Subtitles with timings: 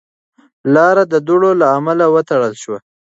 [0.73, 2.79] لار د دوړو له امله وتړل شوه.